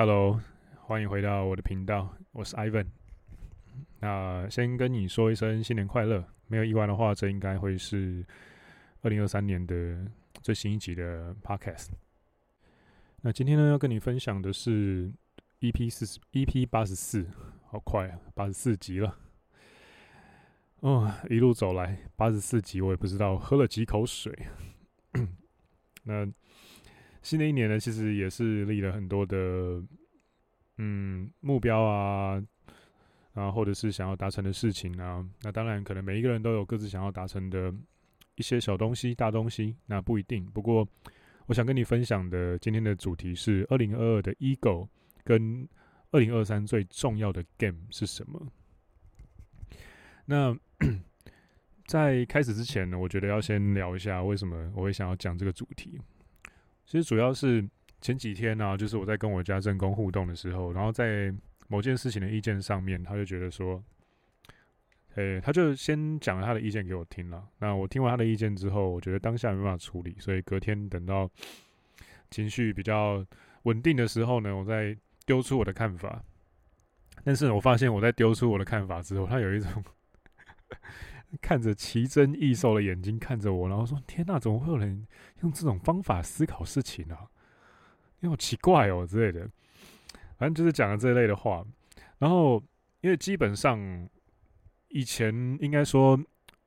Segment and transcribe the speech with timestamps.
[0.00, 0.40] Hello，
[0.76, 2.86] 欢迎回到我的频道，我是 Ivan。
[3.98, 8.24] 那先跟你说一声新年快乐，没有意外的话，这应该会是
[9.02, 10.06] 二零二三年的
[10.40, 11.88] 最新一集的 Podcast。
[13.22, 15.12] 那今天呢，要跟你分享的是
[15.58, 17.26] EP 四十 EP 八十四，
[17.66, 19.18] 好快啊，八十四集了。
[20.78, 24.32] 哦，一路走来八十四集，我也不知道喝了几口水。
[26.06, 26.24] 那。
[27.22, 29.82] 新的一年呢，其实也是立了很多的
[30.76, 32.42] 嗯目标啊，
[33.34, 35.24] 啊，或者是想要达成的事情啊。
[35.42, 37.74] 那当然，可能每一个人都有各自想要达成的
[38.36, 40.46] 一些小东西、大东西，那不一定。
[40.46, 40.86] 不过，
[41.46, 44.88] 我想跟你分享的今天的主题是二零二二的 Ego
[45.24, 45.68] 跟
[46.10, 48.46] 二零二三最重要的 Game 是什么？
[50.24, 50.56] 那
[51.86, 55.98] 在开始之前呢，我觉得要先聊一下为什么我会想要讲这个主题。
[56.88, 57.62] 其实主要是
[58.00, 61.30] 前几天呢、就是我在跟我家正宫互动的时候，然后在
[61.66, 63.84] 某件事情的意见上面，他就觉得说，
[65.16, 67.46] 诶，他就先讲了他的意见给我听了。
[67.58, 71.30] 那我听完他的意见之后，我觉得当下没办法处理，所以隔天等到
[72.30, 73.22] 情绪比较
[73.64, 76.24] 稳定的时候呢，我再丢出我的看法。
[77.22, 79.84] 但是我发现我在丢出我的看法之后，他有一种。
[81.42, 85.06] 看着奇珍异兽的眼睛看着我，然后说：“天哪，怎么会有人
[85.42, 87.28] 用这种方法思考事情呢、啊？
[88.20, 89.48] 你好奇怪哦之类的。
[90.38, 91.64] 反正就是讲了这类的话。
[92.18, 92.62] 然后，
[93.02, 94.08] 因为基本上
[94.88, 96.18] 以前应该说，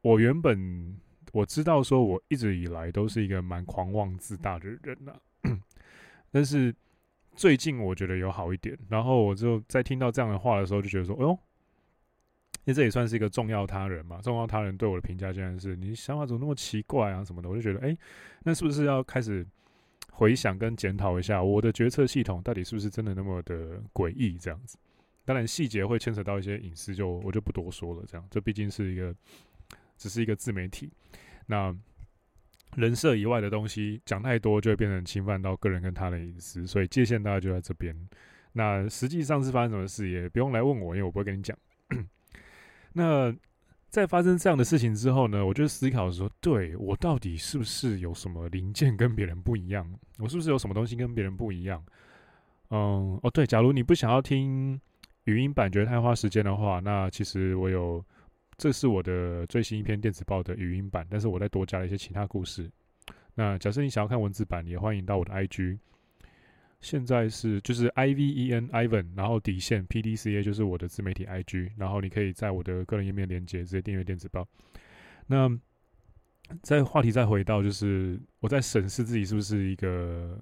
[0.01, 0.95] 我原本
[1.31, 5.59] 我知道说，我一直以来都是一个蛮狂妄自大的人呐、啊。
[6.31, 6.73] 但是
[7.35, 8.77] 最近我觉得有好一点。
[8.89, 11.37] 然后我就在听到这样的话的时候，就觉得说：‘哎呦。’
[12.63, 17.97] 因为这也算是一个重要他人嘛，重要他人对我的评价竟然是你想法怎么那么奇怪啊什么的，我就觉得哎、
[18.43, 19.45] 那是不是要开始
[20.11, 24.77] 回想跟检讨一下我的决策系统到底是不是真的那么的诡异这样子？
[25.23, 28.03] 当然细节会牵扯到一些隐私，就我就不多说了。
[28.07, 29.15] 这样，这毕竟是一个
[29.97, 30.91] 只是一个自媒体，
[31.45, 31.73] 那
[32.75, 37.95] 人设以外的东西讲太多，就会变成侵犯到个人跟他的隐私，所以界限大概就在这边。
[38.53, 41.57] 那实际上是发生什么事，也不用来问我，因为我不会跟你讲。
[42.93, 43.33] 那
[43.89, 49.85] 在发生这样的事情之后呢，我就思考说，对，我到底是不是有什么零件跟别人不一样？
[50.17, 51.83] 我是不是有什么东西跟别人不一样？
[52.69, 54.79] 嗯，哦，对，假如你不想要听
[55.25, 58.03] 语音版，觉得太花时间的话，那其实我有，
[58.57, 62.71] 这是我的最新一篇电子报的语音版，但是我再多加了一些其他故事。
[63.35, 65.77] 那假设你想要看文字版，也欢迎到我的 IG。
[66.81, 74.47] 现在是就是 I V E N Ivan，然后底线 P D C A 就是我的自媒体 I G，然后你可以在我的个人页面连接直接订阅电子报。
[75.27, 75.47] 那
[76.63, 80.37] 在话题再回到就是我在审视自己是不是一个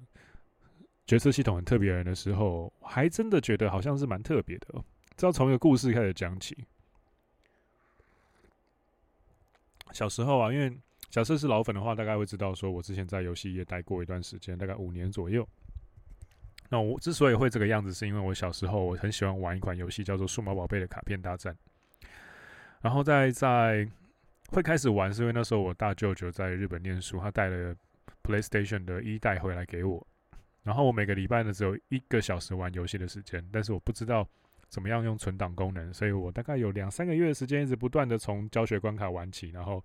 [1.06, 4.84] 决策系统很特别的人的时候，还真的觉得好像是蛮特别的哦。
[5.16, 6.56] 这要从一个故事开始讲起。
[9.92, 10.74] 小时候啊，因为
[11.10, 15.46] 假设是老粉的话，大概会知道说我之前在游戏业待过一段时间，大概五年左右。
[16.70, 21.54] 那我之所以会这个样子，是因为我小时候我很喜欢玩一款游戏，叫做《数码宝贝》的卡片大战。
[22.80, 23.86] 然后在在
[24.50, 27.74] 会开始玩，是因为那时候我大舅舅在日本念书，他带了
[28.22, 30.06] PlayStation 的一代回来给我。
[30.62, 34.28] 然后我每个礼拜呢只有一个小时玩游戏的时间，但是我不知道
[34.68, 39.84] 怎么样用存档功能，所以我大概有两三个月的时间一直不断的从教学关卡玩起，然后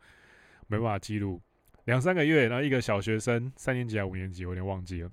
[0.68, 1.42] 没办法记录
[1.86, 5.10] 两三个月，然后一个小学生三年级还五年级，我有点忘记了。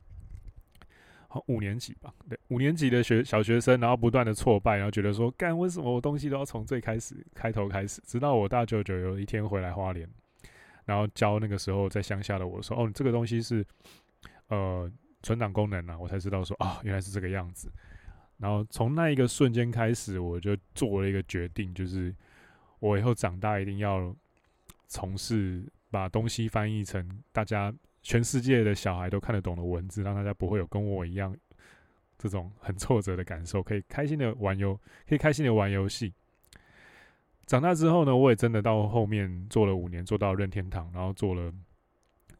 [1.32, 8.02] 好，五年级吧，对，五年级的学小学生，然后不断的挫败，然后觉得说，干，为什么我东西都要从最开始开头开始？
[8.04, 10.06] 直到我大舅舅有一天回来花莲，
[10.84, 13.66] 然后教那个时候在乡下的我说，哦，这个东西是
[14.48, 17.72] 呃存档功能啊，我才知道说，啊，原来是这个样子。
[18.36, 22.14] 然后从那一个瞬间开始，我就做了一个决定，就是
[22.78, 24.14] 我以后长大一定要
[24.86, 27.72] 从事把东西翻译成大家。
[28.02, 31.36] 全世界的小孩都看得懂的文字，让大家不会有跟我一样
[32.18, 34.78] 这种很挫折的感受，可以开心的玩游，
[35.08, 36.12] 可以开心的玩游戏。
[37.46, 41.52] 长大之后呢，我也真的到后面做了五年，做到任天堂，然后做了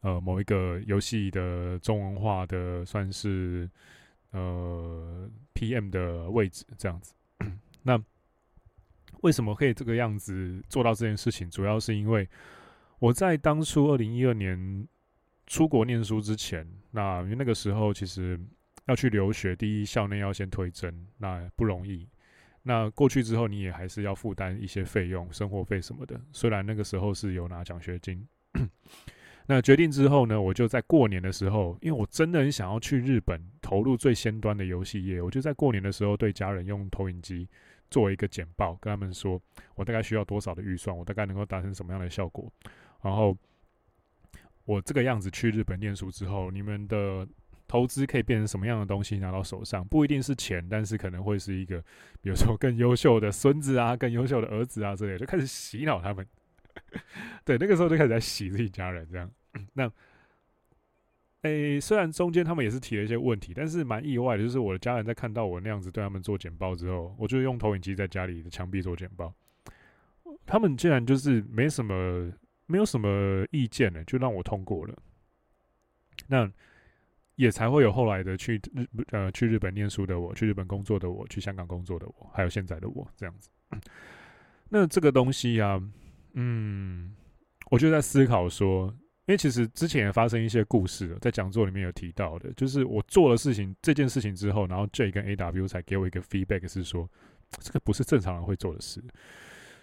[0.01, 3.71] 呃某一个游戏的中文化的，算是
[4.33, 7.15] 呃 PM 的位置这样子。
[7.83, 8.03] 那
[9.21, 11.49] 为什么可以这个样子做到这件事情？
[11.51, 12.29] 主要是因为
[12.99, 14.89] 我在当初二零一二年。
[15.47, 18.39] 出国念书之前，那因为那个时候其实
[18.87, 22.09] 要去留学，第一校内要先推甄，那不容易。
[22.63, 26.21] 那过去之后，你也还是要负担一些费用，生活费什么的。
[26.33, 28.25] 虽然那个时候是有拿奖学金，
[29.49, 37.49] 那决定之后呢，我就在过年的时候，因为我真的很想要去日本投入最先端的游戏业，我就在过年的时候对家人用投影机
[37.91, 39.43] 做一个简报，跟他们说
[39.75, 42.49] 我大概需要多少的预算，我大概能够达成什么样的效果，
[43.03, 43.37] 然后
[44.65, 47.27] 我这个样子去日本念书之后，你们的
[47.67, 51.81] 投资可以变成什么样的东西拿到手上，不一定是钱，但是可能会是一个，
[52.21, 56.27] 比如说更优秀的孙子啊，更优秀的儿子啊之类的，就开始洗脑他们。
[57.45, 59.31] 对，那个时候就开始在洗自己家人这样。
[59.75, 59.91] 那，
[61.43, 69.35] 诶、虽然中间他们也是提了一些问题，但是蛮意外的，就是我的家人在看到我那样子对他们做简报之后，我就用投影机在家里的墙壁做简报，
[70.47, 72.33] 他们竟然就是没什么，
[72.73, 74.97] 没有什么意见呢，就让我通过了。
[76.27, 76.51] 那
[77.35, 83.51] 也才会有后来的去日呃去日本念书的我，去日本工作的我，去香港工作的我，还有现在的我这样子。
[84.71, 85.83] 那这个东西呀、啊，
[86.33, 87.15] 嗯，
[87.71, 88.95] 我就在思考说。
[89.27, 97.09] 因为其实之前也发生一些故事，在讲座里面有提到的，就是我做了事情这件事情之后，然后 J 跟 AW 才给我一个 feedback，是说
[97.61, 99.01] 这个不是正常人会做的事。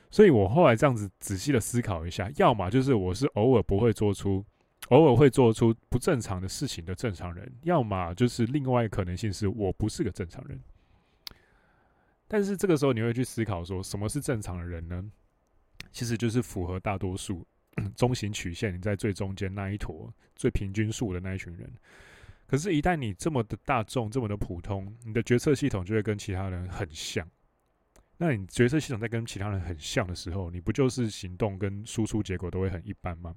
[0.09, 4.43] 所以我后来这样子仔细的思考一下，要么就是我是偶尔不会做出，
[4.89, 10.59] 偶尔会做出不正常的事情的正常人，要么就是另外一个可能性是我不是个正常人。
[12.27, 15.03] 但是这个时候你会去思考说，什么是正常的人呢？
[15.91, 17.45] 其实就是符合大多数。
[17.95, 21.71] 中型曲线，你在最中间那一坨最平均数的那一群人，
[22.45, 27.25] 可是，一旦你这么的大众，这么的普通，你的决策系统就会跟其他人很像。
[28.21, 33.33] 那你决策系统在跟其他人很像的时候，你不就是行动跟输出结果都会很一般吗？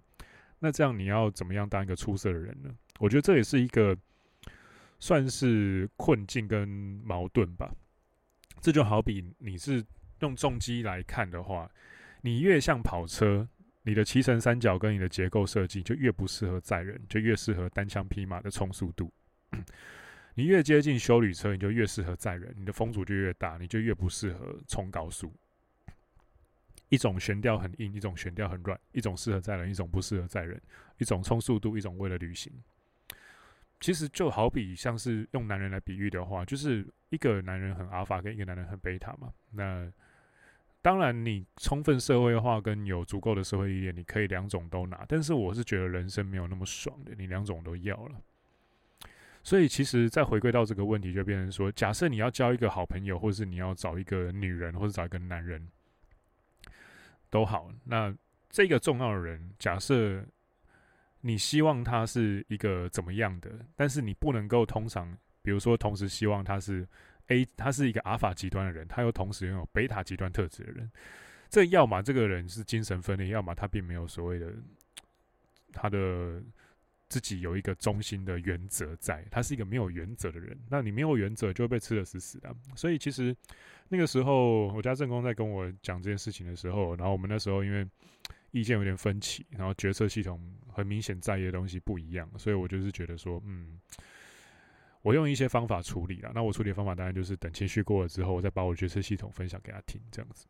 [0.59, 2.71] 那这样你要怎么样当一个出色的人呢？
[2.99, 3.97] 我觉得这也是一个
[4.99, 6.69] 算是困境跟
[7.05, 7.73] 矛盾吧。
[8.61, 9.85] 这就好比你是
[10.19, 11.71] 用重机来看的话，
[12.21, 13.49] 你越像跑车。
[13.85, 19.13] 你的骑乘三角跟你的结构设计就越不适合载人，就越适合单枪匹马的冲速度。
[20.35, 25.33] 你越接近修旅车，你就越适合载人，你的风阻就越大，你就越不适合冲高速。
[26.89, 30.61] 一种悬吊很硬，一种悬吊很软，一种适合载人，一种不适合载人，
[30.99, 32.53] 一种冲速度，一种为了旅行。
[33.81, 39.33] 其实就好比像是用男人来比喻的话，就是一个男人很阿尔法，跟一个男人很贝塔嘛。
[39.51, 39.91] 那
[40.81, 45.05] 当然，你充分社会化跟有足够的社会历练，你可以两种都拿。
[45.09, 48.21] 但是我是觉得人生没有那么爽的，你两种都要了。
[49.43, 55.69] 所以其实再回归到这个问题，就变成说，假设你要交一个好朋友，或者是你要找一个女人，或者找一个男人，
[57.31, 57.73] 都好。
[57.85, 58.15] 那
[58.51, 60.25] 这个重要的人，假设
[61.21, 66.87] 你希望他是一个怎么样的，但是你不能够通常，比如说同时希望他是。
[67.29, 70.91] A 他是一个阿法极端的人，他又同时拥有贝塔极端特质的人。
[71.49, 74.53] 这要么这个人是精神分裂，要么他并没有所谓的
[75.73, 76.43] 他的
[77.13, 80.59] 自己有一个中心的原则在，他是一个没有原则的人。
[80.71, 82.57] 那你没有原则，就会被吃得死死的。
[82.75, 83.37] 所以其实
[83.89, 87.87] 那个时候，我家正宫在跟我讲这件事情的时候，然后我们那时候因为
[88.53, 90.41] 意见有点分歧，然后决策系统
[90.73, 93.79] 很明显在意的东西不一样，所以我就是觉得说，嗯。
[95.03, 100.47] 我用一些方法处理了，那我处理的方法当然就是等情绪过了之后，我再把我决策系统分享给他听，这样子，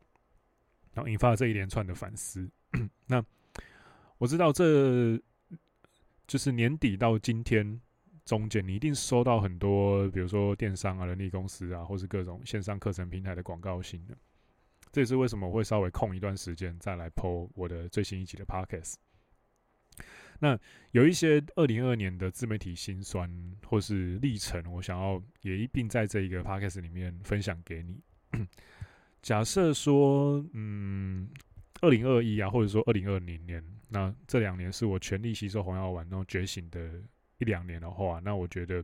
[0.93, 2.47] 然后引发了这一连串的反思。
[3.07, 3.25] 那
[4.19, 5.19] 我知道这
[6.33, 7.79] 就是年底到今天
[8.25, 14.17] 中间，你一定收到很多，比如说电商啊、人力公司啊，或是各种线上课程平台的广告信的。
[14.91, 18.95] 这也是为什么我会稍微空一段时间再来 po 我的最新一集的 Podcast。
[20.39, 20.59] 那
[20.89, 23.31] 有一些二零二二年的自媒体辛酸
[23.67, 28.01] 或是历程，我想要也一并在这一个 podcast 里面分享给你。
[29.21, 31.29] 假设说，嗯，
[31.81, 33.63] 二零二一啊，或者说二零二零年，
[33.93, 37.01] 那这两年是我全力吸收红药丸那种觉醒的
[37.37, 38.79] 一两年的话，那我觉得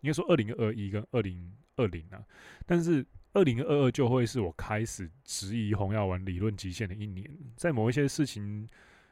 [0.00, 2.22] 应该说二零二一跟二零二零啊，
[2.66, 7.24] 但是二零二二就会是我开始质疑红药丸理论极限的一年，
[7.56, 8.68] 在某一些事情。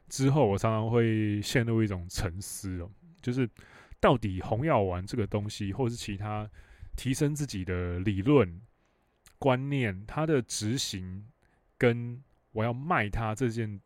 [0.08, 2.90] 之后，我常常会陷入一种沉思哦，
[3.22, 3.48] 就是
[3.98, 6.50] 到底红药丸这个东西，或是其他
[6.96, 8.60] 提升自己的理论
[9.38, 11.24] 观念，它的执行
[11.78, 13.80] 跟我要卖它这件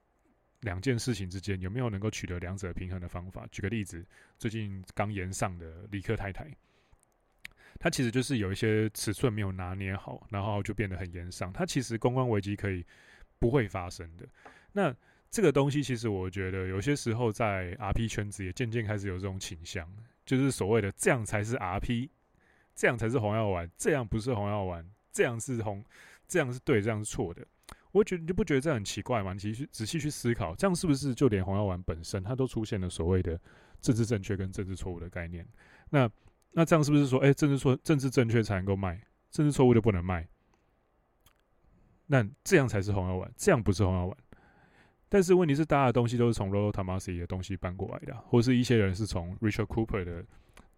[0.67, 3.47] 两件事情之间，有没有能够取得两者平衡的方法？
[3.53, 4.05] 举个例子，
[4.37, 6.51] 最近刚延上的李克太太，
[7.79, 11.53] 它其实就是有一些尺寸没有拿捏好，然后就变得很炎上。
[11.53, 12.85] 它其实公关危机可以
[13.39, 14.27] 不会发生的。
[14.73, 14.93] 那
[15.31, 19.89] 这个东西其实我觉得有些时候在 RP 圈子也渐渐开始有这种倾向，
[20.25, 22.09] 就是所谓的这样才是 RP，
[22.75, 25.85] 这样才是红药丸，这样不是红药丸，这样是红，
[26.27, 27.47] 这样是对，这样是错的。
[27.93, 29.33] 我觉得你就不觉得这很奇怪吗？
[29.33, 33.41] 你其实仔细去思考，这样是不是就连红药丸本身它都出现了所谓的
[33.81, 35.47] 政治正确跟政治错误的概念？
[35.91, 36.11] 那
[36.53, 39.01] 那这样是不是说，哎、政治错政治正确才能够卖，
[39.31, 40.27] 政治错误就不能卖？
[42.07, 44.17] 那这样才是红药丸，这样不是红药丸。
[45.09, 50.25] 但是问题是，大家的东西都是从 Rollo Tomassi 的东西搬过来的，或是一些人是从 Richard Cooper 的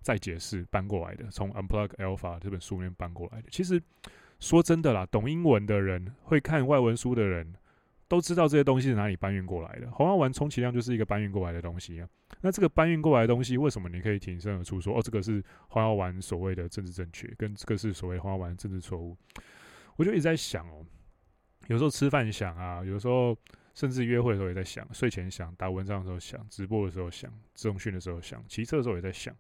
[0.01, 3.49] 再解释搬过来的，从 Unplug Alpha 这本书里面搬过来的。
[3.51, 3.83] 其实
[4.39, 7.55] 说真的啦，懂英文的人，会看外文书的人，
[8.07, 9.91] 都知道这些东西是哪里搬运过来的。
[9.91, 12.09] 红药丸充其量就是一个搬运过来的东西啊。
[12.41, 19.17] 那这个搬运过来的东西，为什么你可以挺身而出说，哦，这个是红药丸所谓的政治正确，跟这个是所谓红药丸政治错误？
[19.97, 20.87] 我就一直在想哦。
[21.67, 23.37] 有时候吃饭想啊，有时候
[23.75, 29.35] 甚至约会的时候也在想，睡前想，打文章的时候想，直播的时候想，自动训的时候想，骑车的时候也在想。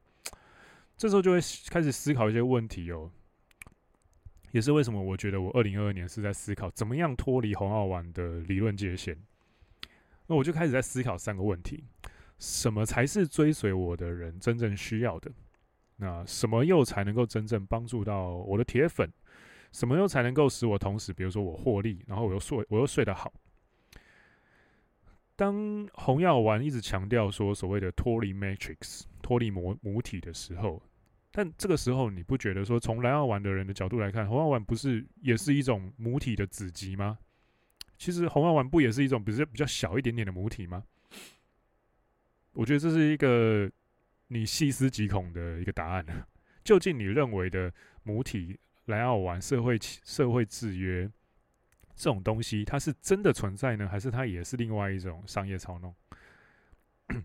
[0.97, 1.39] 这时候就会
[1.71, 3.11] 开始思考一些问题哦。
[4.59, 9.17] 也是为什么我觉得我二零二二年是在思考怎么样脱离红药丸的理论界限。
[10.27, 11.85] 那我就开始在思考三个问题：
[12.41, 15.31] 什么才是追随我的人真正需要的？
[15.99, 19.09] 那什么又才能够真正帮助到我的铁粉？
[19.71, 23.33] 什么又才能够使我同时，比如说我获利，然后我又睡，我又睡得好？
[25.37, 30.83] 当红药丸一直强调说所谓的脱离 Matrix、脱离母母体的时候，
[31.31, 37.19] 但这个时候你不觉得说，从蓝药丸的人的角度来看，红药丸不是也是一种母体的子集吗？
[37.97, 40.85] 其实红药丸不也是一种比较比较小一点点的母体吗？
[42.53, 43.71] 我觉得这是一个
[44.29, 46.05] 你细思极恐的一个答案。
[46.65, 48.59] 究竟你认为的母体？
[48.87, 51.07] 蓝药丸社会社会制约
[51.95, 55.95] 这种东西，它是真的存在呢，还是它也是另外一种商业操弄？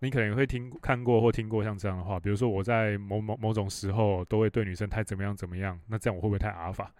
[0.00, 6.92] 你可能会听看过或听过像这样的话，比如说我在某某某种时候都会对女生太怎么样怎么样，那这样我会不会太阿尔法？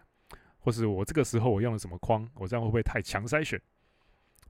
[0.59, 3.61] 或是我这个时候我用了什么框，我这样会不会太强筛选？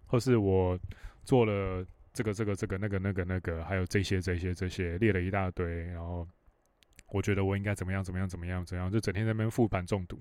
[0.06, 0.78] 或是我
[1.24, 6.28] 做了这个这个这个那个那个那个，还有这些这些这些列了一大堆，然后。
[7.12, 10.16] 我觉得我应该怎么样怎么样怎么样怎样，就整天在那边复盘中毒。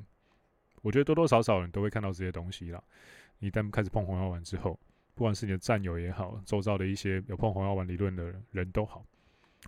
[0.81, 2.81] 我觉得多多少少人都会看到这些东西啦。
[3.38, 4.79] 一旦开始碰红药丸之后，
[5.19, 9.05] 不管是你的战友也好，周遭的一些有碰红药丸理论的人，都好，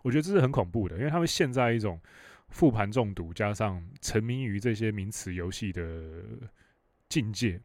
[0.02, 2.00] 我觉得这是很恐怖的，因为他们陷在一种
[2.48, 6.24] 复盘中毒加上沉迷于这些名词游戏的
[7.10, 7.60] 境界。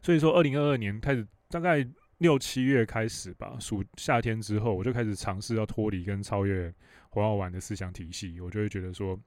[0.00, 1.86] 所以说，二零二二年开始，大概
[2.16, 6.72] 六七月开始吧，暑夏天之后，我就开始尝试要脱离跟超越。
[7.10, 9.20] 红药丸的思想体系，我就会觉得说，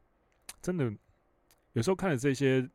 [0.59, 0.91] 真的，
[1.74, 2.67] 有时候看了这些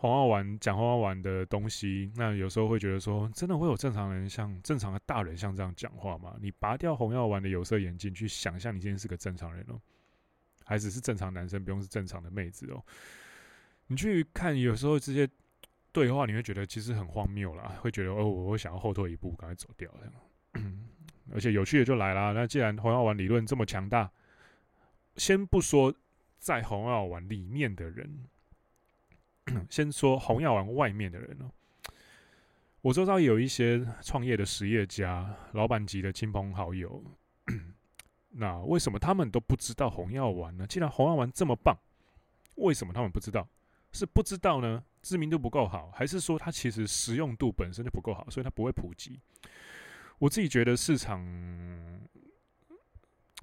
[0.00, 6.34] 红药丸讲红药丸的东西，那有时候会觉得说，真的会有正常人像正常的大人像这样讲话吗？
[6.40, 9.78] 你拔掉红药丸的有色眼镜，去想象你今天是个正常人哦，
[10.64, 12.82] 还只是正常男生，不用是正常的妹子哦。
[13.88, 15.28] 你去看有时候这些
[15.92, 19.92] 对话，你会觉得其实很荒谬啦，会觉得哦，我会想要后退一步，赶快走掉。
[21.30, 24.10] 而且有趣的就来了，那既然红药丸理论这么强大。
[25.16, 25.94] 先不说
[26.38, 28.24] 在红药丸里面的人，
[29.70, 31.50] 先说红药丸外面的人哦。
[32.82, 37.02] 我周遭有一些创业的实业家、老板级的亲朋好友，
[38.30, 40.66] 那为什么他们都不知道红药丸呢？
[40.66, 41.76] 既然红药丸这么棒，
[42.54, 43.48] 为什么他们不知道？
[43.92, 44.84] 是不知道呢？
[45.02, 49.20] 知名度不够好，还是说它其实实用度本身就不够好，所以它不会普及？
[50.18, 51.20] 我自己觉得市场。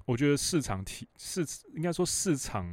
[0.04, 2.64] 我觉得市场体市应该说市场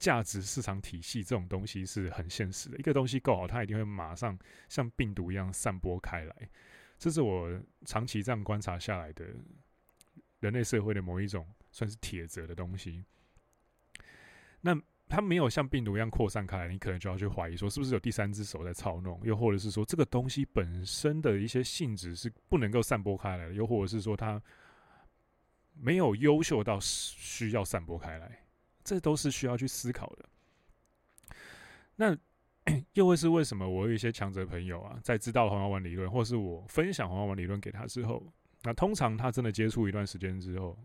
[0.00, 2.76] 价值、市场体系这种东西是很现实的。
[2.78, 4.36] 一个东西够好，它一定会马上
[4.68, 6.34] 像病毒一样散播开来。
[6.98, 7.48] 这是我
[7.84, 9.24] 长期这样观察下来的
[10.40, 13.04] 人类社会的某一种算是铁则的东西。
[14.62, 14.76] 那
[15.08, 19.20] 它没有像病毒一样扩散开来，你可能就要去怀疑说，是不是有第三只手在操弄？
[19.24, 23.54] 又或者是说，这个东西本身的一些性质是不能够散播开来的？
[23.54, 24.40] 又或者是说，它
[25.74, 28.44] 没有优秀到需要散播开来，
[28.90, 30.28] 这都是需要去思考的。
[31.94, 32.18] 那
[32.94, 33.68] 又会是为什么？
[33.68, 38.20] 我有一些强者朋友啊，在知道红药丸理论，或是我分享红药丸理论给他之后，
[38.64, 40.76] 那通常他真的接触一段时间之后，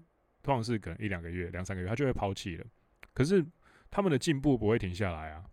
[0.43, 2.65] 通常是可能一两个月、两三个月，他就会抛弃了。
[3.11, 3.43] 可是
[3.89, 5.43] 他们的进步不会停下来啊，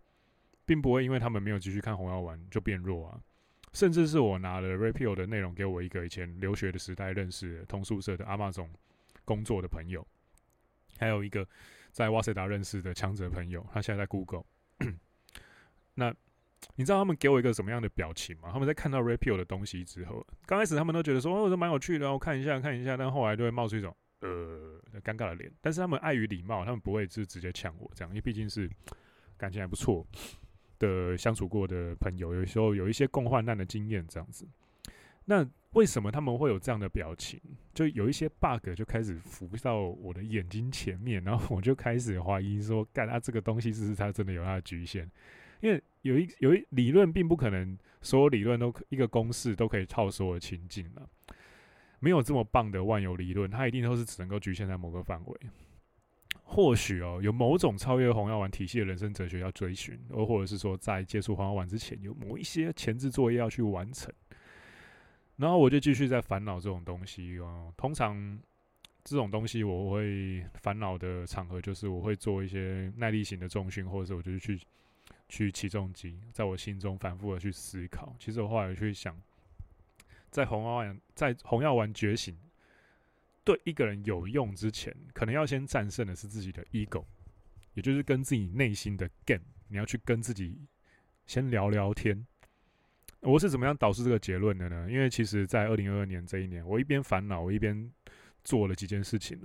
[0.63, 3.19] 并不会因为他们没有继续看红药丸就变弱啊。
[3.71, 8.69] 甚至是我拿了 Rapio 的内容给我一个以前留学的时代认识的同宿舍的阿妈总。
[9.25, 10.05] 工作的朋友，
[10.97, 11.47] 还有一个
[11.93, 14.43] 在瓦塞达认识的强者朋友，他现在在 Google。
[15.93, 16.13] 那
[16.75, 18.49] 你知道他们给我一个什么样的表情吗？
[18.51, 25.51] 他们在看到 Rapio 的东西之后，刚开始他们都觉得说：“哦，这蛮有趣的，我看一下，看一下。”但后来就会冒出一种呃尴尬的脸。
[25.61, 28.67] 但是他们碍于礼貌，他们不会就直接呛我这样，因为毕竟是
[29.37, 30.03] 感情还不错
[30.79, 34.47] 的相处过的朋友，有时候有一些共患难的经验，这样子。
[35.25, 37.39] 那为什么他们会有这样的表情？
[37.73, 45.09] 就有一些 bug 就开始浮到我的眼睛前面，然后我就开始怀疑说，干他这个东西是不是它真的有它的局限？
[45.61, 51.09] 因为有一有一理论，并不可能所有理论都一个公式都可以套所有情境了。
[51.99, 55.39] 没有这么棒的万有理论，它一定都是只能够局限在某个范围。
[56.43, 64.13] 或许哦，有某种超越红药丸体系的人生哲学要追寻，而或者是说，在接触红药丸之前，有某一些前置作业要去完成。
[65.37, 67.73] 然后我就继续在烦恼这种东西哦。
[67.75, 68.39] 通常
[69.03, 74.59] 这种东西我会烦恼的场合，就是我会做一些耐力型的重训，或者是我就是去
[75.27, 78.15] 去起重机，在我心中反复的去思考。
[78.19, 79.19] 其实我后来去想，
[80.29, 82.37] 在红药丸在红药丸觉醒
[83.43, 87.03] 对一个人有用之前，可能要先战胜的是自己的 ego，
[87.73, 89.43] 也就是跟自己内心的 game。
[89.67, 90.61] 你要去跟自己
[91.25, 92.25] 先聊聊天。
[93.23, 94.87] 我是怎么样导致这个结论的呢？
[94.89, 97.89] 因为其实，在二零二二年这一年，我一边烦恼，我一边
[98.43, 99.39] 做了几件事情。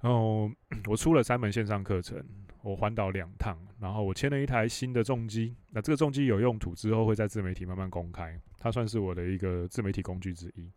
[0.00, 0.50] 然后
[0.86, 2.24] 我出了三门线上课程，
[2.62, 5.54] 我环岛两趟，然后我签了一台新的重机。
[5.70, 8.40] 那这个重机有用途之后，会在自媒体慢慢公开。
[8.58, 10.70] 它算是我的一个自媒体工具之一。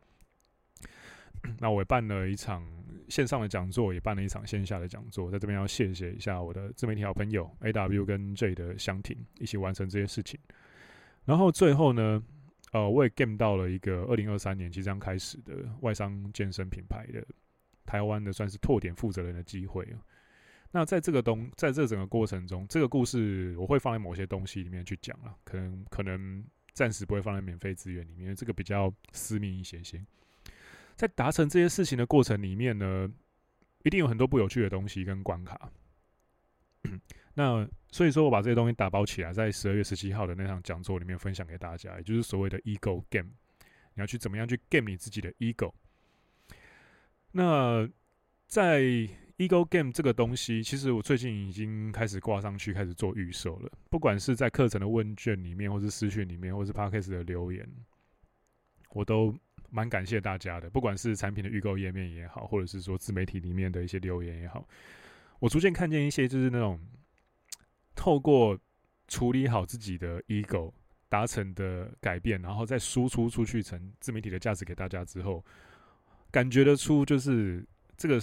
[1.59, 2.63] 那我也办了一场
[3.09, 5.31] 线上的讲座，也办了一场线下的讲座。
[5.31, 10.39] 在这边要谢谢一下我的自媒体好朋友 AW 跟 J 的香婷，一起完成这些事情。
[11.25, 12.23] 然后最后呢，
[12.71, 17.25] 呃，我也 game 到了一个二零二三年即将开始的外商健身品牌的
[17.85, 19.87] 台湾的算是拓点负责人的机会。
[20.71, 30.01] 那在这个东，在这整个过程中，这个故事我会放在某些东西里面去讲了，可能可能暂时不会放在免费资源里面，这个比较私密一些些。
[30.95, 33.11] 在达成这些事情的过程里面呢，
[33.83, 35.69] 一定有很多不有趣的东西跟关卡。
[37.33, 43.29] 那所以说，我把这些东西打包起来，在十二月十七号的那场讲座里面分享给大家，也就是所谓的 ego game。
[43.93, 45.71] 你要去怎么样去 game 你自己的 ego？
[47.31, 47.89] 那
[48.47, 48.81] 在
[49.37, 53.71] ego game 这个东西，其实我最近已经开始挂上去，开始做预售了。
[53.89, 57.65] 不管是在课程的问卷里面，或是私讯里面，或是 podcast 的留言，
[58.89, 59.33] 我都
[59.69, 60.69] 蛮感谢大家的。
[60.69, 64.67] 不管是产品的预购页面也好，或者是说自媒体里面的一些留言也好，
[65.39, 66.77] 我逐渐看见一些就是那种。
[67.95, 68.57] 透过
[69.07, 70.71] 处理好自己的 ego
[71.09, 75.43] 达成的改变，然后再输出出去成自媒体的价值给大家之后，
[76.31, 77.65] 感觉得出就是
[77.97, 78.21] 这个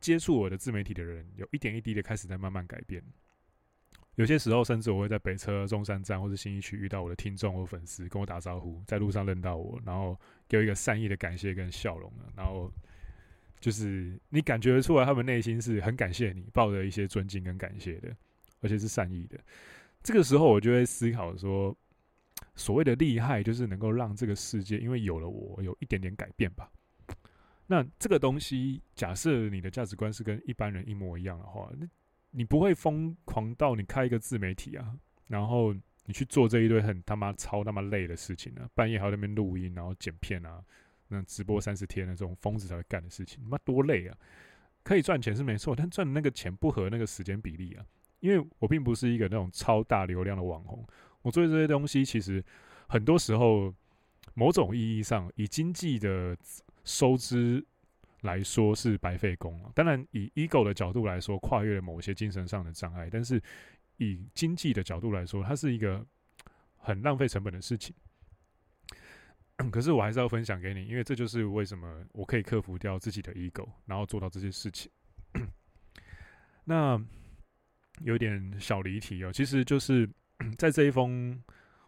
[0.00, 3.02] 接触我的自媒体的人，有一点一滴的开始在慢慢改变。
[4.14, 12.72] 有些时候，甚至我会在北车中山站或者新一区遇到我的听众或粉丝，跟我打招呼，在路上认到我，然后给我一个善意的感谢跟笑容，然后
[13.58, 18.16] 就是你感觉得出来，他们内心是很感谢你，抱着一些尊敬跟感谢的。
[18.64, 19.38] 而且是善意的，
[20.02, 21.76] 这个时候我就会思考说，
[22.56, 26.70] 所谓的厉害就是能够让这个世界，因为有了我，有一点点改变吧。
[27.66, 31.86] 那这个东西，假设你的价值观是跟一般人一模一样的话，那
[32.30, 34.96] 你不会疯狂到你开一个自媒体啊，
[35.28, 35.74] 然后
[36.06, 40.64] 你去做这一堆很他妈超他妈累的事情啊，半夜还要在那边录音，然后剪片啊，
[41.08, 44.16] 那直播三十天的这种疯子才会干的事情，他妈多累啊！
[44.82, 47.86] 可以赚钱是没错，但赚的那个钱不合那个时间比例啊。
[48.24, 50.82] 因为我并不是一个那种超大流量的网红，
[51.20, 52.42] 我做这些东西其实
[52.88, 53.70] 很多时候，
[54.32, 56.34] 某种意义上以经济的
[56.84, 57.62] 收支
[58.22, 59.70] 来说是白费工了。
[59.74, 63.38] 当然，以 ego 的角度来说，跨越了某些精神上的障碍，但是
[63.98, 66.02] 以经济的角度来说，它是一个
[66.78, 67.94] 很浪费成本的事情。
[69.70, 74.90] 可是我还是要分享给你，因为这就是为什么我可以克服掉自己的 ego，然后做到这些事情。
[76.64, 76.98] 那。
[78.00, 80.08] 有点小离题哦，其实就是
[80.58, 81.40] 在这一封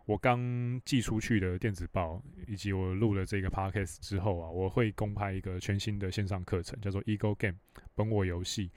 [0.04, 7.58] 我刚寄出去的电子报，以及我录了这个 podcast 之后啊，我会公开一个全新的线上课程，叫做 Ego Game
[7.94, 8.70] 本我游戏。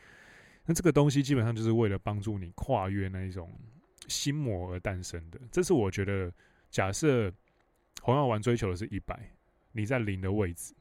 [0.66, 3.52] 那这个东西基本上就是为了帮助你跨越那一种
[4.08, 5.40] 心魔而诞生的。
[5.52, 6.34] 这是我觉得，
[6.72, 7.32] 假设
[8.02, 9.32] 红药丸追求的是一百，
[9.72, 10.74] 你在零的位置，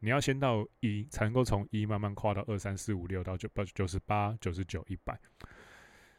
[0.00, 5.18] 你要先到一，才能够从一慢慢跨到二三四五六到九八九十八九十九一百。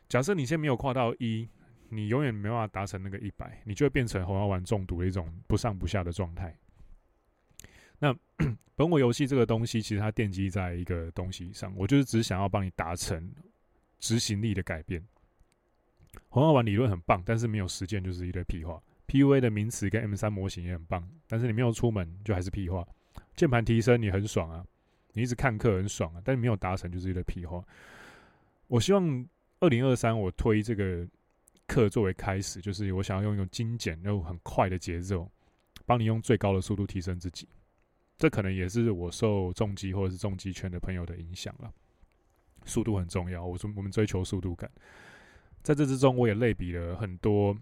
[0.09, 1.47] 假设你现在没有跨到一，
[1.89, 6.57] 你永远没办法达成那个一百，你就会变成红药丸中毒的一种不上不下的状态。
[7.99, 8.11] 那
[8.75, 13.31] 本我游戏这个东西，其实它奠基在一个东西上，我就是只想要帮你达成
[13.99, 14.99] 执行力的改变。
[16.29, 18.81] 红药丸理论很棒，但是没有实践就是一堆屁话。
[19.07, 22.83] PUA 的名词跟 M 三模型也很棒，但是你没有出门就还是屁话。
[23.35, 24.65] 键盘提升你很爽啊，
[25.13, 27.63] 你一直看课很爽啊，但你没有达成就是一堆屁话。
[28.65, 29.23] 我希望。
[29.61, 31.05] 二零二三，我推这个
[31.67, 35.29] 课作为开始，就是我想要用一种精简又很快的节奏，
[35.85, 37.47] 帮你用最高的速度提升自己。
[38.17, 41.71] 这可能也是我受重击或者是重击圈的朋友的影响了。
[42.65, 44.69] 速度很重要，我说我们追求速度感。
[45.61, 47.53] 在这之中，我也类比了很多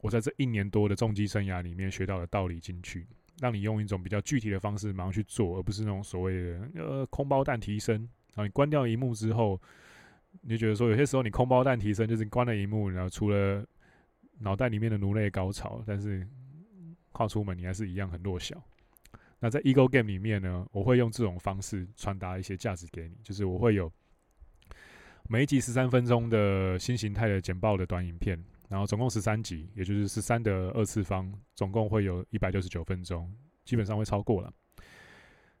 [0.00, 3.06] 我在这一年多的重击生涯里面学到的道理进去，
[3.40, 7.96] 让你用一种比较具体的方式马上去做，而不是那种所谓的呃空包弹提升。
[8.34, 9.60] 然后你关掉萤幕之后，
[10.42, 13.64] 你就觉得说有些时候你空包弹提升就是关了萤幕，然后除了
[14.38, 16.26] 脑袋里面的颅内高潮，但是
[17.12, 18.60] 跨出门你还是一样很弱小。
[19.38, 23.90] 那在 Ego Game 里面呢，我会用这种方式传达一些价值给你，就是我会有
[25.28, 28.36] 每一集十三分钟的新形态的简报的短影片，
[28.68, 33.32] 然后总共十三集，也就是十三的二次方，总共会有一百六十九分钟，
[33.64, 34.52] 基本上会超过了。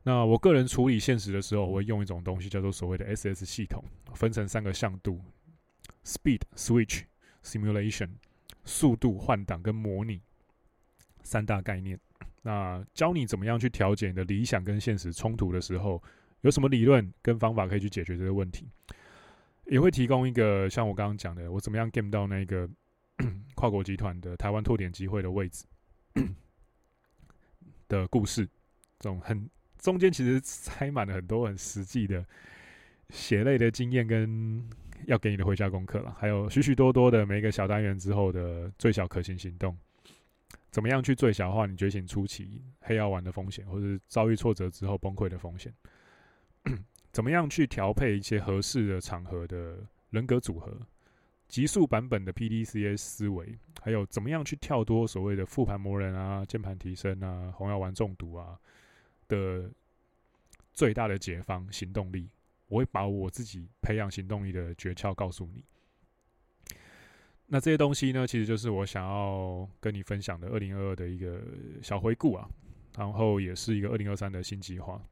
[0.04, 3.84] 那我个人处理现实的时候，我会用一种东西叫做所谓的 SS 系统，
[4.14, 5.20] 分成三个向度
[6.04, 7.04] ：Speed、Switch、
[7.44, 8.10] Simulation，
[8.64, 10.20] 速度换挡跟模拟
[11.22, 11.98] 三大概念。
[12.42, 16.02] 那教你怎么样去调节你的理想跟现实冲突的时候，
[16.40, 18.68] 有什么理论跟方法可以去解决这个问题？
[19.66, 22.68] 也会提供一个像我刚刚讲的，我怎么样 game 到那个
[23.54, 25.64] 跨国集团的台湾拓点机会的位置
[27.86, 28.44] 的故事，
[28.98, 29.48] 这种很
[29.82, 32.24] 中间其实塞满了很多很实际的
[33.10, 34.64] 血泪的经验跟
[35.06, 39.76] 要给你的回家功课了，还有许许多多的每一个小单元之后的最小可行行动。
[40.70, 45.74] 怎么样去最小化你觉醒初期黑药丸的风险，或者是遭遇挫折之后崩溃的风险？
[47.10, 49.76] 怎么样去调配一些合适的场合的
[50.10, 50.80] 人格组合？
[51.48, 58.58] 极速版本的 PDCA 思维，还有怎么样去跳脱所谓的复盘磨人啊、键盘提升啊、红药丸中毒啊
[59.32, 59.70] 的
[60.72, 62.28] 最大的解方行动力？
[62.68, 65.64] 我会把我自己培养行动力的诀窍告诉你。
[67.46, 71.42] 那这些东西呢，其实就是我想要跟你分享的二零二二的一个
[71.82, 72.48] 小回顾啊，
[72.96, 75.02] 然后也是一个二零二三的新计划。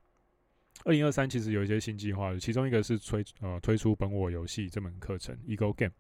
[0.85, 5.93] 二零二三其实有一些新计划，其中一个是推呃推出本我游戏这门课程 Ego Game，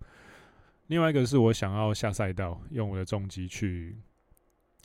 [0.86, 3.98] 另外一个是我想要下赛道，用我的重机去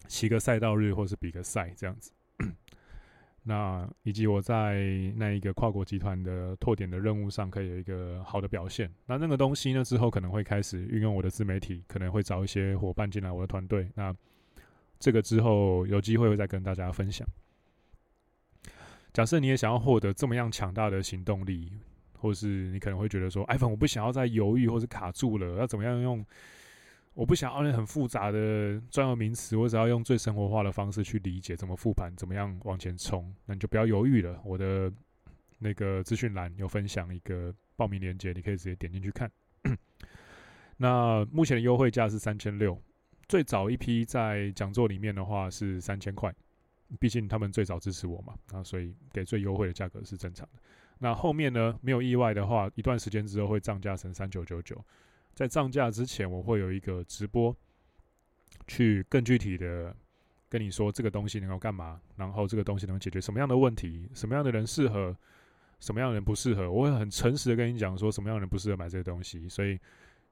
[0.10, 2.12] 骑个赛道日，或是比个赛这样子。
[3.48, 8.92] 那以及我在那一个跨国集团的拓点的任务上，可以有一个好的表现。
[9.06, 13.88] 那那个东西呢，之后可能会开始运用我的自媒体，可能会找一些伙伴进来我的团队。
[13.94, 14.12] 那
[14.98, 17.28] 这个之后有机会会再跟大家分享。
[19.14, 21.72] 假设你也想要获得这么样强大的行动力，
[22.18, 26.26] 或是你可能会觉得说，哎，反正我不想要再犹豫或是卡住了，要怎么样用？
[27.16, 33.34] 我不想要那很复杂的专有名词，我只要用最生活化的方式去理解怎么复盘，怎么样往前冲。
[33.46, 34.38] 那你就不要犹豫了。
[34.44, 34.92] 我的
[35.58, 39.32] 那个资讯栏有分享一个报名链接，你可以直接点进去看。
[40.76, 42.78] 那目前的优惠价是三千六，
[43.30, 46.36] 最早一批在讲座里面的话是三千块，
[47.00, 50.60] 毕竟他们最早支持我嘛，那所以给最优惠的价格是正常的。
[51.00, 54.84] 那后面呢，没有意外的话，一段时间之后会涨价成三九九九。
[55.36, 57.56] 在涨价之前，我会有一个直播，
[58.68, 59.94] 去更具体的
[60.48, 65.16] 跟你说这个东西能够干嘛，然后这个东西能解决什么样的问题，什么样的人适合，
[65.82, 66.72] 什么样的人不适合。
[66.72, 69.50] 我会很诚实的跟你讲说什么样的人不适合买这个东西。
[69.50, 69.78] 所以，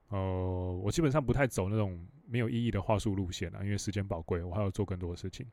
[0.08, 5.46] 呃，我基本上不太走那种没有意义的话术路线啊，因为时间宝贵，我还要做更多的事情。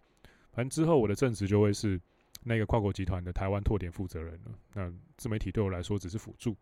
[0.52, 2.00] 反正之后我的正职就会是
[2.44, 4.52] 那个跨国集团的台湾拓点负责人了。
[4.74, 6.56] 那自媒体对我来说只是辅助。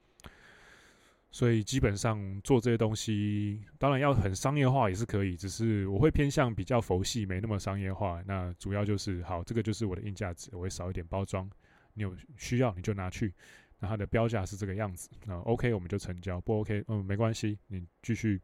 [1.30, 8.22] 所以基本上做这些东西，当然要很商业化也是可以，只是我会偏向比较佛系，没那么商业化。
[8.26, 11.48] 那主要就是好，这个就是我的硬价值，我会少一点包装。
[11.92, 13.34] 你有需要你就拿去，
[13.78, 15.10] 那它的标价是这个样子。
[15.26, 18.40] 那 OK 我们就成交，不 OK 嗯没关系，你继续，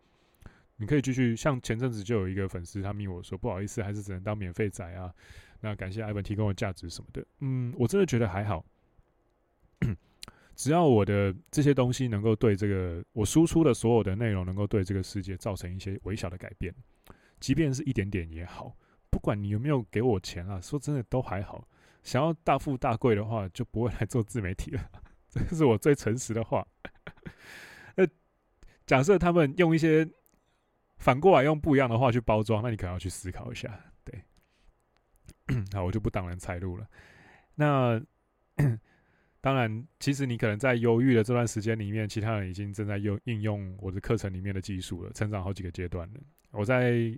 [0.77, 1.35] 你可以继续。
[1.35, 5.11] 像前阵子就有一个粉丝他密我说不好意思，还是只能当免费仔啊。
[5.61, 8.62] 那感谢艾文提供的价值什么的，嗯，我真的觉得还好。
[10.55, 16.73] 只要我的这些东西能够对这个我输出的所有的内容能够对这个世界造成一些微小的改变，
[17.40, 18.77] 即便是一点点也好，
[19.11, 21.67] 不管你有没有给我钱啊，说真的都还好。
[22.03, 24.90] 想要大富大贵的话，就不会来做自媒体了，
[25.29, 26.67] 这是我最诚实的话。
[27.97, 28.07] 那
[28.87, 30.09] 假设他们用一些
[30.99, 33.81] 反过来用不一样的话去包装，那你可能要去思考一下。
[34.05, 34.23] 对，
[35.75, 36.87] 好，我就不挡人财路了。
[37.57, 38.01] 那。
[39.44, 46.20] 当然，其实你可能在犹豫的这段时间里面，其他人已经正在用应用我的课程里面的技术了，成长好几个阶段了。
[46.50, 47.14] 我在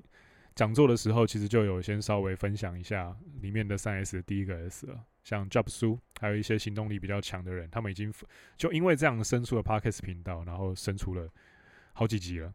[0.57, 8.13] 讲座的时候，其实就有先稍微分享一下里面的三 S 的第一个 S 了，像 Job 书，还有一些行动力比较强的人，他们已经
[8.57, 11.33] 就因为这样生出了 Podcast 频道，然后生出了
[11.93, 12.53] 好几集了。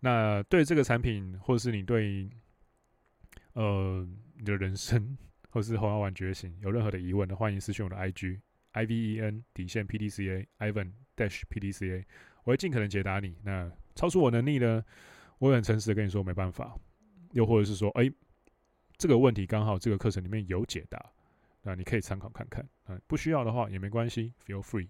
[0.00, 2.28] 那对这个产品，或者是你对
[3.52, 4.04] 呃
[4.36, 5.16] 你的人生，
[5.50, 8.40] 或是红药丸觉醒有任何的疑问的，欢迎私讯我的 IG
[8.72, 12.06] I V E N 底线 P D C A Ivan Dash P D C A，
[12.44, 13.36] 我会尽可能解答你。
[13.42, 14.84] 那超出我能力呢，
[15.38, 16.76] 我会很诚实的跟你说没办法。
[17.32, 18.12] 又或者是说，哎、欸，
[18.96, 21.04] 这个问题刚好这个课程里面有解答，
[21.62, 22.68] 那你可以参考看看。
[22.88, 24.88] 嗯，不需要的话也没关系，Feel free，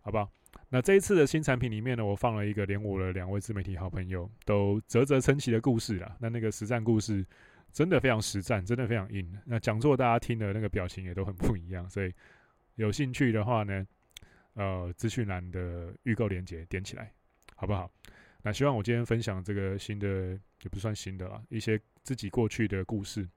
[0.00, 0.30] 好不好？
[0.68, 6.16] 那这一次的新产品里面呢，我放了一个连我的两位自媒体好朋友都啧啧称奇的故事啦。
[6.20, 7.26] 那那个实战故事
[7.74, 9.28] 真的非常实战，真的非常硬。
[9.44, 12.14] 那讲座大家听的那个表情也都很不一样，所以
[12.76, 13.84] 有兴趣的话呢，
[14.54, 17.12] 呃，资讯栏的预购链接点起来，
[17.56, 17.90] 好不好？
[18.42, 20.06] 那希望我今天分享这个新的，
[20.62, 23.28] 也不算新的啦，一些自己过去的故事，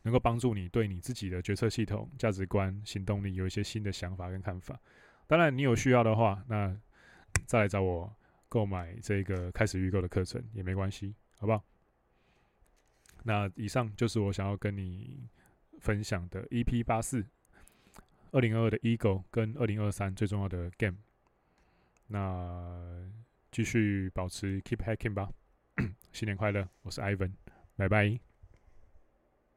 [0.00, 4.80] 能够帮助你对你自己的决策系统、价值观、行动力有一些新的想法跟看法。
[5.26, 6.74] 当然，你有需要的话，那
[7.44, 8.10] 再来找我
[8.48, 11.62] 购买这个开始预购的课程也没关系，好不好？
[13.28, 15.28] 那以上就是我想要跟你
[15.80, 17.26] 分享的 EP 八四
[18.30, 20.96] 二零二二的 Ego 跟二零二三最重要的 Game。
[22.06, 23.04] 那
[23.50, 25.28] 继续保持 Keep Hacking 吧，
[26.12, 26.68] 新年快乐！
[26.82, 27.32] 我是 Ivan，
[27.74, 28.35] 拜拜。